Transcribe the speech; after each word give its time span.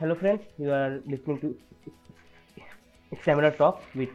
Hello, 0.00 0.14
friends. 0.14 0.42
You 0.58 0.72
are 0.72 1.00
listening 1.06 1.38
to 1.40 1.56
Stamina 3.12 3.50
Talk 3.50 3.80
with 3.94 4.10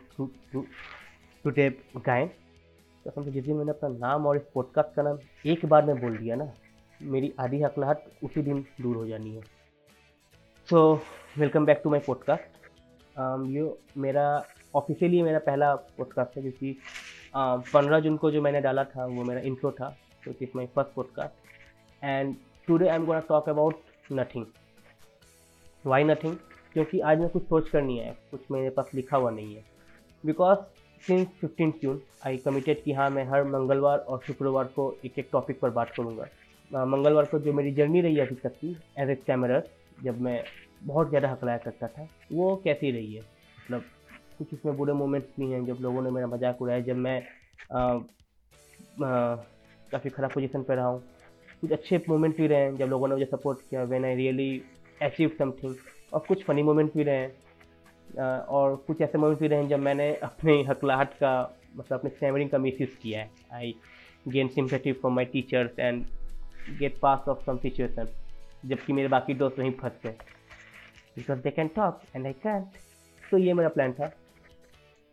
today 1.45 1.69
Gain. 2.05 2.29
कसम 3.05 3.23
से 3.23 3.31
जिस 3.31 3.45
दिन 3.45 3.55
मैंने 3.55 3.71
अपना 3.71 3.89
नाम 3.89 4.25
और 4.27 4.37
इस 4.37 4.43
पॉडकास्ट 4.53 4.93
का 4.95 5.03
नाम 5.03 5.17
एक 5.51 5.65
बार 5.65 5.85
में 5.85 6.01
बोल 6.01 6.17
दिया 6.17 6.35
ना 6.35 6.47
मेरी 6.99 7.33
आधी 7.39 7.61
हकलाहट 7.61 8.03
उसी 8.23 8.41
दिन 8.41 8.63
दूर 8.81 8.95
हो 8.95 9.05
जानी 9.07 9.35
है 9.35 9.41
so 10.67 10.83
welcome 11.37 11.65
back 11.65 11.81
to 11.83 11.89
my 11.89 11.99
podcast 12.07 12.69
ये 13.55 13.67
मेरा 14.05 14.27
ऑफिशियली 14.75 15.21
मेरा 15.23 15.39
पहला 15.49 15.73
पॉडकास्ट 15.97 16.37
है 16.37 16.41
क्योंकि 16.43 16.77
पंद्रह 17.75 17.99
जून 17.99 18.17
को 18.17 18.31
जो 18.31 18.41
मैंने 18.41 18.61
डाला 18.61 18.83
था 18.95 19.05
वो 19.07 19.23
मेरा 19.23 19.41
इंट्रो 19.49 19.71
था 19.81 19.95
तो 20.25 20.35
it 20.41 20.55
my 20.55 20.65
first 20.75 20.95
podcast 20.95 22.03
and 22.03 22.35
today 22.67 22.87
I 22.87 22.95
am 22.95 23.05
gonna 23.05 23.19
talk 23.29 23.49
about 23.49 24.11
nothing 24.11 24.45
why 25.85 26.03
nothing 26.03 26.35
क्योंकि 26.73 26.99
आज 27.01 27.19
मैं 27.19 27.29
कुछ 27.29 27.43
सोच 27.43 27.69
कर 27.69 27.81
नहीं 27.81 27.99
आया। 28.01 28.13
कुछ 28.31 28.41
मेरे 28.51 28.69
पास 28.69 28.91
लिखा 28.95 29.17
हुआ 29.17 29.31
नहीं 29.31 29.55
है। 29.55 29.63
Because 30.23 30.59
since 31.03 31.27
fifteen 31.41 31.73
June 31.81 32.01
I 32.25 32.37
committed 32.37 32.83
कि 32.83 32.93
हाँ 32.93 33.09
मैं 33.09 33.23
हर 33.27 33.43
मंगलवार 33.45 33.97
और 33.99 34.19
शुक्रवार 34.27 34.65
को 34.75 34.93
एक 35.05 35.19
एक 35.19 35.29
टॉपिक 35.31 35.59
पर 35.59 35.69
बात 35.69 35.93
करूँगा। 35.97 36.85
मंगलवार 36.85 37.25
को 37.25 37.39
जो 37.39 37.53
मेरी 37.53 37.71
जर्नी 37.75 38.01
रही 38.01 38.15
है 38.15 38.25
अभी 38.25 38.35
तक 38.43 38.53
की 38.55 38.75
एज 38.99 39.09
ए 39.09 39.15
कैमरर 39.27 39.67
जब 40.03 40.21
मैं 40.21 40.43
बहुत 40.83 41.09
ज़्यादा 41.09 41.29
हकलाया 41.31 41.57
करता 41.57 41.87
था, 41.87 42.07
वो 42.31 42.55
कैसी 42.63 42.91
रही 42.91 43.13
है? 43.13 43.21
मतलब 43.21 43.83
कुछ 44.37 44.53
इसमें 44.53 44.75
बुरे 44.77 44.93
मोमेंट्स 44.93 45.27
भी 45.39 45.49
हैं, 45.51 45.65
जब 45.65 45.77
लोगों 45.81 46.01
ने 46.01 46.09
मेरा 46.11 46.27
मज़ाक 46.27 46.61
उड़ाया, 46.61 46.79
जब 46.81 46.95
मैं 46.97 47.21
काफ़ी 48.99 50.09
ख़राब 50.09 50.31
पोजीशन 50.31 50.63
पर 50.63 50.75
रहा 50.75 50.85
हूँ। 50.85 51.01
कुछ 51.61 51.71
अच्छे 51.71 52.01
मोमेंट्स 52.09 52.39
भी 52.39 52.47
रहे 52.47 52.59
हैं, 52.59 52.75
जब 52.77 52.87
लोगों 52.87 53.07
ने 53.07 53.15
मुझे 53.15 53.25
सपोर्ट 53.27 53.59
किया। 53.69 53.83
When 53.85 54.05
I 54.05 54.15
really 54.15 54.61
achieve 55.01 55.31
something 55.39 55.75
और 56.13 56.19
कुछ 56.27 56.43
फ़नी 56.45 56.63
मोमेंट्स 56.63 56.95
भी 56.97 57.03
रहे 57.03 57.17
हैं। 57.17 57.31
और 58.49 58.75
कुछ 58.87 59.01
ऐसे 59.01 59.17
मोमेंट्स 59.17 59.41
भी 59.41 59.47
रहे 59.47 59.59
हैं 59.59 59.67
जब 59.69 59.79
मैंने 59.79 60.13
अपने 60.23 60.61
हकलाहट 60.63 61.13
का 61.13 61.33
मतलब 61.75 61.99
अपने 61.99 62.09
स्टैमरिंग 62.09 62.49
का 62.49 62.57
मिस 62.57 62.95
किया 63.01 63.19
है। 63.19 63.29
I 63.53 63.73
gain 64.27 64.47
sympathy 64.47 64.91
from 64.93 65.15
my 65.15 65.25
teachers 65.25 65.79
and 65.79 66.05
get 66.79 66.99
pass 67.01 67.27
of 67.29 67.45
some 67.45 67.57
situation 67.57 68.07
जबकि 68.65 68.93
मेरे 68.93 69.07
बाकी 69.07 69.33
दोस्त 69.33 69.59
वहीं 69.59 69.71
फंस। 69.71 69.99
गए 70.03 70.15
because 71.15 71.39
they 71.39 71.51
can 71.51 71.67
talk 71.75 72.01
and 72.15 72.25
I 72.25 72.33
can 72.43 72.65
तो 73.23 73.37
ये 73.37 73.53
मेरा 73.53 73.69
प्लान 73.69 73.93
था। 73.93 74.11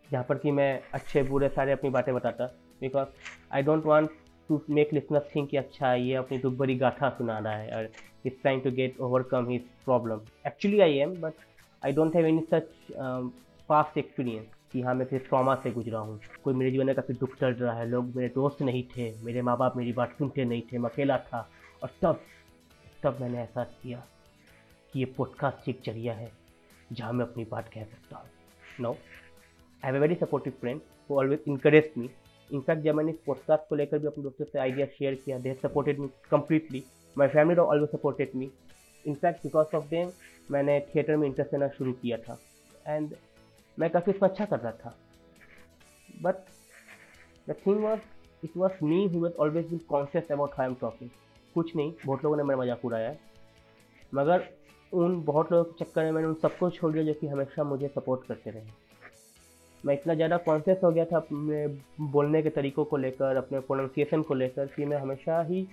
जहाँ 0.08 0.25
पर 0.28 0.39
कि 0.39 0.50
मैं 0.50 0.80
अच्छे 0.95 1.23
बुरे 1.23 1.48
सारे 1.48 1.73
अपनी 1.73 1.91
बातें 1.91 2.14
बताता। 2.14 2.45
Because 2.80 3.08
I 3.52 3.62
don't 3.62 3.84
want 3.86 4.11
to 4.49 4.61
make 4.71 4.93
listener 4.93 5.29
think 5.35 5.49
कि 5.51 5.57
अच्छा 5.57 5.93
ये 5.95 6.15
अपनी 6.17 6.39
दुख 6.39 6.55
भरी 6.59 6.77
गाथा 6.79 7.09
सुना 7.19 7.39
रहा 7.39 7.55
है 7.55 7.77
और 7.77 7.91
is 8.27 8.35
trying 8.43 8.63
to 8.63 8.71
get 8.73 9.01
overcome 9.01 9.49
his 9.49 9.63
problem 9.85 10.21
actually 10.47 10.81
I 10.81 10.99
am 10.99 11.15
but 11.21 11.35
I 11.83 11.93
don't 11.93 12.17
have 12.17 12.27
any 12.27 12.47
such 12.53 12.69
past 13.69 13.99
experience 13.99 14.47
कि 14.73 14.81
हाँ 14.83 14.95
मैं 14.95 15.05
फिर 15.07 15.21
ट्रॉमा 15.29 15.55
से 15.63 15.71
गुजरा 15.71 15.99
हूँ। 15.99 16.19
कोई 16.45 16.55
मेरे 16.55 16.71
जीवन 16.71 16.87
में 16.87 16.95
काफ़ी 16.95 17.15
दुख 17.15 17.37
चल 17.41 17.53
रहा 17.53 17.73
है, 17.73 17.87
लोग 17.89 18.15
मेरे 18.17 18.29
दोस्त 18.29 18.63
नहीं 18.63 18.83
थे, 18.97 19.11
मेरे 19.25 19.43
माँ 19.43 19.57
बाप 19.59 19.77
मेरी 19.77 19.93
बात 19.93 20.15
सुनते 20.19 20.45
नहीं 20.45 20.63
थे, 20.73 20.79
मैं 20.79 20.91
अकेला 20.91 21.17
था 21.29 21.49
और 21.83 21.91
तब 22.03 22.21
तब 23.03 23.19
मैंने 23.21 23.39
एहसास 23.39 23.77
किया 23.83 24.03
कि 24.93 24.99
ये 25.01 25.05
पॉडकास्ट 25.17 25.69
एक 25.69 25.81
ज़रिया 25.87 26.15
है 26.15 26.31
जहाँ 26.93 27.13
मैं 27.13 27.25
अपनी 27.25 27.45
बात 27.51 27.69
कह 27.75 27.85
सकता 27.85 28.17
हूँ। 28.17 28.29
No 28.81 28.93
I 28.93 29.85
have 29.85 29.97
a 29.97 29.99
very 29.99 30.15
supportive 30.15 30.53
friend 30.61 30.81
वो 31.11 31.19
always 31.19 31.45
encourage 31.49 31.93
me 31.99 32.11
in fact 32.53 32.83
जब 32.83 32.95
मैंने 32.95 33.11
इस 33.11 33.19
पॉडकास्ट 33.27 33.69
को 33.69 33.75
लेकर 33.75 33.99
भी 33.99 34.07
अपने 34.07 34.23
दोस्तों 34.25 34.45
से 34.45 34.59
आइडिया 34.59 34.87
शेयर 34.99 35.15
किया 35.15 35.39
they 35.39 35.55
supported 35.55 35.99
me 35.99 36.09
completely 36.31 36.83
my 37.17 37.29
family 37.29 37.61
always 37.61 37.91
supported 37.91 38.31
me 38.35 38.51
in fact 39.05 39.43
because 39.43 39.77
of 39.77 39.89
them 39.89 40.11
मैंने 40.51 40.79
थिएटर 40.95 41.17
में 41.17 41.27
इंटरेस्ट 41.29 41.53
लेना 41.53 41.69
शुरू 41.69 41.93
किया 41.93 42.17
था। 42.19 42.39
एंड 42.87 43.15
मैं 43.79 43.91
काफ़ी 43.91 44.13
उसमें 44.13 44.29
अच्छा 44.29 44.45
कर 44.45 44.59
रहा 44.59 44.73
था। 44.73 44.95
But 46.23 46.35
the 47.49 47.55
thing 47.67 47.83
was 47.85 48.01
it 48.45 48.57
was 48.57 48.85
me 48.85 49.07
who 49.07 49.29
always 49.29 49.67
been 49.67 49.79
conscious 49.89 50.33
about 50.33 50.55
how I 50.55 50.67
am 50.67 50.75
talking 50.81 51.11
कुछ 51.55 51.75
नहीं, 51.77 51.92
बहुत 52.07 52.25
लोगों 52.25 52.37
ने 52.37 52.42
मेरा 52.42 52.61
मज़ाक 52.61 52.85
उड़ाया। 52.85 53.08
है 53.11 53.19
मगर 54.13 54.48
उन 54.92 55.23
बहुत 55.25 55.53
लोगों 55.53 55.64
के 55.64 55.85
चक्कर 55.85 56.05
में 56.05 56.13
मैंने 56.13 56.29
उन 56.29 56.35
सबको 56.42 56.70
छोड़ 56.70 56.92
दिया 56.92 57.05
जो 57.05 57.14
कि 57.14 57.27
हमेशा 57.27 57.64
मुझे 57.64 57.89
सपोर्ट 57.89 58.27
करते 58.27 58.51
रहे। 58.51 58.88
मैं 59.86 59.94
इतना 59.94 60.14
ज़्यादा 60.14 60.36
कॉन्शियस 60.39 60.78
हो 60.84 60.90
गया 60.90 61.05
था 61.05 61.16
अपने 61.16 61.66
बोलने 62.12 62.42
के 62.42 62.50
तरीक़ों 62.50 62.84
को 62.84 62.96
लेकर, 62.96 63.36
अपने 63.36 63.61
प्रोनाउंसिएशन 63.61 64.22
को 64.22 64.34
लेकर, 64.34 64.66
कि 64.66 64.84
मैं 64.84 64.96
हमेशा 64.96 65.40
ही 65.42 65.66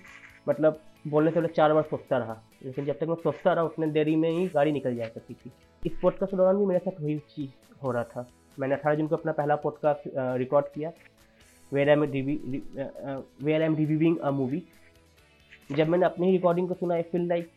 मतलब 0.48 0.80
बोलने 1.06 1.30
से 1.30 1.34
पहले 1.34 1.48
चार 1.54 1.72
बार 1.74 1.82
सोचता 1.82 2.18
रहा। 2.18 2.40
लेकिन 2.64 2.84
जब 2.84 2.98
तक 2.98 3.06
मैं 3.08 3.14
सोचता 3.22 3.52
रहा, 3.52 3.64
उतने 3.64 3.86
देरी 3.88 4.16
में 4.16 4.30
ही 4.30 4.46
गाड़ी 4.48 4.72
निकल 4.72 4.96
जाया 4.96 5.08
करती 5.08 5.34
थी। 5.34 5.50
इस 5.82 5.98
पॉडकास्ट 6.02 6.30
के 6.30 6.36
दौरान 6.36 6.56
भी 6.58 6.66
मेरे 6.66 6.80
साथ 6.80 7.00
वही 7.00 7.18
चीज़ 7.34 7.50
हो 7.82 7.90
रहा 7.92 8.04
था। 8.04 8.26
मैंने 8.58 8.74
अठारह 8.74 8.94
जून 8.94 9.06
को 9.06 9.16
अपना 9.16 9.32
पहला 9.32 9.56
पॉडकास्ट 9.56 10.08
रिकॉर्ड 10.38 10.66
किया। 10.74 10.92
Where 11.72 11.88
am 11.88 12.00
where 13.44 13.62
am 13.62 13.74
reviewing 13.76 14.18
a 14.18 14.30
movie 14.30 14.62
जब 15.70 15.88
मैंने 15.88 16.06
अपनी 16.06 16.30
रिकॉर्डिंग 16.30 16.68
को 16.68 16.74
सुना 16.74 16.94
आई 16.94 17.02
फील 17.02 17.26
लाइक 17.28 17.50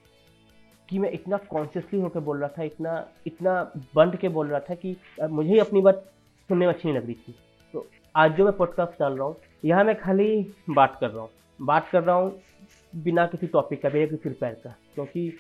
कि 0.90 1.00
मैं 1.00 1.12
इतना 1.12 1.38
कॉन्शियसली 1.50 2.00
होकर 2.02 2.20
बोल 2.20 2.38
रहा 2.40 2.50
था, 2.50 2.64
इतना 2.64 3.06
इतना 3.28 3.62
बंद 3.96 4.16
के 4.16 4.30
बोल 4.30 4.48
रहा 4.48 4.60
था 4.60 4.76
कि 4.76 4.96
मुझे 5.22 5.50
ही 5.50 5.60
अपनी 5.60 5.82
बात 5.82 6.04
सुनने 6.50 6.66
में 6.66 6.74
अच्छी 6.74 6.88
नहीं 6.88 6.98
लग 6.98 7.06
रही 7.06 7.14
थी। 7.16 7.36
तो 7.74 7.86
आज 8.16 8.32
जो 8.36 8.46
मैं 8.46 8.54
पॉडकास्ट 8.58 9.00
डाल 9.00 9.14
रहा 9.14 9.28
हूँ, 9.28 9.36
यहाँ 9.66 9.84
मैं 9.84 9.96
खाली 10.00 10.56
बात 10.70 10.98
कर 11.02 11.10
रहा 11.10 11.22
हूँ। 11.22 11.30
बात 11.60 11.90
कर 11.92 12.04
रहा 12.04 12.16
हूँ 12.16 12.40
बिना 12.96 13.26
किसी 13.28 13.48
टॉपिक 13.48 13.82
का, 13.82 13.90
बिना 13.90 14.06
किसी 14.06 14.18
प्रिपेयर 14.18 14.54
का। 14.64 14.76
क्योंकि 14.96 15.32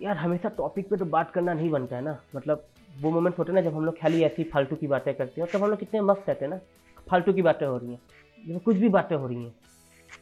यार 0.00 0.16
हमेशा 0.16 0.48
टॉपिक 0.48 0.88
पे 0.90 0.96
तो 0.96 1.04
बात 1.06 1.30
करना 1.30 1.52
नहीं 1.54 1.70
बनता 1.70 1.96
है 1.96 2.02
ना। 2.02 2.18
मतलब 2.36 2.66
वो 3.00 3.10
मोमेंट 3.10 3.38
होते 3.38 3.52
हैं 3.52 3.54
ना 3.54 3.70
जब 3.70 3.76
हम 3.76 3.84
लोग 3.84 3.98
खाली 4.00 4.22
ऐसी 4.22 4.44
फालतू 4.44 4.76
की 4.76 4.86
बातें 4.86 5.14
करते 5.14 5.40
हैं 5.40 5.48
तब 5.52 5.62
हम 5.62 5.70
लोग 5.70 5.78
कितने 5.78 6.00
मस्त 6.00 6.28
रहते 6.28 6.44
हैं 6.44 6.50
ना। 6.52 6.60
फालतू 7.06 7.32
की 7.32 7.42
बातें 7.42 7.66
हो 7.66 7.76
रही 7.76 7.90
हैं। 7.90 8.00
जब 8.44 8.62
कुछ 8.62 8.76
भी 8.76 8.88
बातें 8.88 9.16
हो 9.16 9.26
रही 9.26 9.44
हैं। 9.44 9.54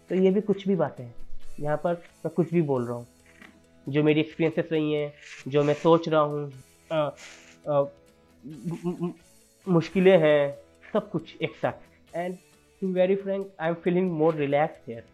तो 0.08 0.14
ये 0.14 0.30
भी 0.30 0.40
कुछ 0.40 0.66
भी 0.68 0.76
बातें 0.76 1.04
हैं। 1.04 1.14
यहाँ 1.60 1.76
पर 1.76 1.94
मैं 2.24 2.32
कुछ 2.34 2.52
भी 2.54 2.62
बोल 2.62 2.86
रहा 2.86 2.96
हूँ। 2.96 3.06
जो 3.86 4.02
मेरी 4.02 4.20
एक्सपीरियंसेस 4.20 4.68
रही 4.72 4.92
हैं, 4.92 5.12
जो 5.48 5.62
मैं 5.62 5.74
सोच 5.74 6.08
रहा 6.08 6.20
हूँ 6.20 6.50
मुश्किलें 9.68 10.18
हैं 10.18 10.58
सब 10.92 11.10
कुछ 11.10 11.36
एक 11.42 11.56
साथ। 11.56 12.16
And 12.16 12.36
to 12.82 12.92
very 12.92 13.16
frank 13.16 13.50
I 13.60 13.68
am 13.68 13.74
feeling 13.74 14.10
more 14.10 14.34
relax 14.34 14.88
here 14.88 15.04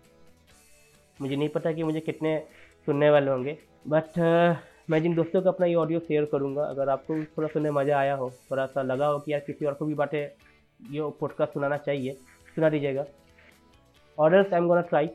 मुझे 1.20 1.36
नहीं 1.36 1.48
पता 1.48 1.72
कि 1.72 1.82
मुझे 1.82 2.00
कितने 2.00 2.38
सुनने 2.86 3.10
वाले 3.10 3.30
होंगे 3.30 3.58
बट 3.88 4.04
uh, 4.04 4.56
मैं 4.90 5.02
जिन 5.02 5.14
दोस्तों 5.14 5.42
को 5.42 5.48
अपना 5.48 5.66
ये 5.66 5.74
ऑडियो 5.74 6.00
शेयर 6.00 6.24
करूँगा 6.24 6.62
अगर 6.62 6.88
आपको 6.88 7.24
थोड़ा 7.24 7.48
सुनने 7.48 7.70
मज़ा 7.70 7.98
आया 7.98 8.14
हो 8.14 8.30
थोड़ा 8.50 8.66
सा 8.66 8.82
लगा 8.82 9.06
हो 9.06 9.18
कि 9.18 9.32
यार 9.32 9.40
किसी 9.40 9.66
और 9.66 9.74
को 9.74 9.86
भी 9.86 9.94
बातें 9.94 10.20
ये 10.90 11.10
पॉडकास्ट 11.20 11.52
सुनाना 11.52 11.76
चाहिए 11.76 12.12
सुना 12.54 12.68
दीजिएगा। 12.68 13.02
Else 14.18 14.52
I 14.52 14.60
am 14.60 14.66
gonna 14.68 14.80
try 14.80 15.06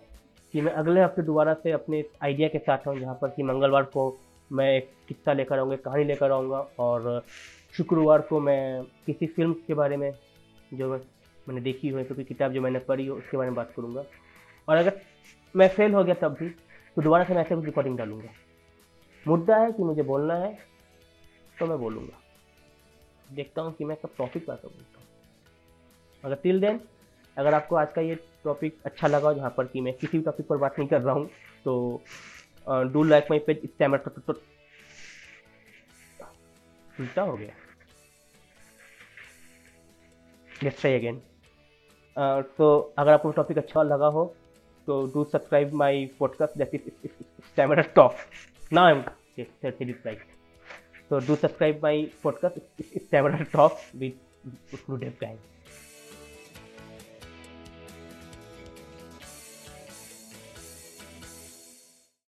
कि 0.52 0.62
मैं 0.62 0.72
अगले 0.72 1.02
हफ़्ते 1.02 1.22
दोबारा 1.22 1.54
से 1.54 1.72
अपने 1.72 2.04
आइडिया 2.24 2.48
के 2.48 2.58
साथ 2.58 2.88
हूँ 2.88 3.00
जहाँ 3.00 3.18
पर 3.22 3.30
कि 3.30 3.44
मंगलवार 3.44 3.84
को 3.84 4.20
मैं 4.52 4.78
एक 4.78 4.90
किस्सा 5.08 5.34
लेकर 5.34 5.60
आऊँगा 5.60 5.76
कहानी 5.76 6.04
लेकर 6.04 6.32
आऊँगा 6.32 6.68
और 6.80 7.24
शुक्रवार 7.74 8.22
को 8.22 8.40
मैं 8.40 8.84
किसी 9.06 9.28
फ़िल्म 9.28 9.54
के 9.68 9.74
बारे 9.74 9.98
में 9.98 10.12
जो 10.74 10.90
मैंने 10.90 11.62
देखी 11.62 11.90
हो 11.90 12.04
तो 12.04 12.16
कोई 12.16 12.24
किताब 12.24 12.54
जो 12.54 12.62
मैंने 12.62 12.80
पढ़ी 12.80 13.06
हो, 13.08 13.16
उसके 13.16 13.38
बारे 13.38 13.50
में 13.50 13.56
बात 13.56 13.74
करूँगा। 13.76 14.04
और 14.68 14.78
अगर 14.78 15.00
मैं 15.56 15.68
फेल 15.70 15.94
हो 15.94 16.04
गया 16.04 16.16
तब 16.22 16.36
भी 16.40 16.50
तो 16.50 17.02
दोबारा 17.02 17.24
से 17.24 17.34
मैं 17.34 17.42
ऐसे 17.42 17.56
कुछ 17.56 17.66
रिकॉर्डिंग 17.66 17.98
डालूँगा। 17.98 18.30
मुद्दा 19.26 19.58
है 19.58 19.72
कि 19.72 19.84
मुझे 19.84 20.04
बोलना 20.04 20.36
है 20.36 20.58
तो 21.60 21.66
मैं 21.68 21.78
बोलूँगा। 21.80 22.20
देखता 23.36 23.62
हूँ 23.62 23.74
कि 23.74 23.86
मैं 23.86 23.98
कब 23.98 24.10
टॉपिक 24.18 24.46
पर 24.46 24.54
बोलता 24.56 25.00
हूँ। 25.00 25.08
अगर 26.24 26.36
टिल 26.36 26.60
देन 26.62 26.80
अगर 27.38 27.54
आपको 27.54 27.76
आज 27.76 27.88
का 27.96 28.02
ये 28.02 28.16
टॉपिक 28.44 28.78
अच्छा 28.86 29.08
लगा 29.08 29.34
जहाँ 29.34 29.54
पर 29.58 29.66
कि 29.66 29.82
मैं 29.82 29.94
किसी 29.94 30.18
भी 30.18 30.24
टॉपिक 30.24 30.48
पर 30.48 30.58
बात 30.58 30.80
नहीं 30.80 30.90
कर 30.90 31.02
रहा 31.02 31.14
हूँ 31.16 31.30
तो 31.66 32.02
डू 32.86 33.04
लाइक 33.04 33.28
माई 33.32 33.40
पेज 33.40 33.60
इस 33.64 33.78
टाइम 33.80 33.96
उल्टा 37.02 37.22
हो 37.22 37.38
गया। 37.38 37.54
लेट्स 40.64 40.80
ट्राई 40.80 40.96
अगेन 40.96 41.22
तो 42.58 42.94
अगर 42.98 43.14
आपको 43.14 43.32
टॉपिक 43.32 43.58
अच्छा 43.58 43.84
लगा 43.84 44.08
हो 44.08 44.36
तो 44.88 45.08
do 45.08 45.24
subscribe 45.24 45.74
my 45.74 46.06
podcast 46.06 46.58
that 46.58 46.74
is 46.74 47.10
stamina 47.46 47.82
top 47.82 48.18
now 48.74 48.86
I 48.86 48.92
am 48.92 49.04
said 49.44 49.82
it 49.82 50.04
podcast 50.04 50.18
so 51.12 51.20
top 51.20 51.82
my 51.82 51.96
podcast 52.26 52.58
it's, 52.58 53.02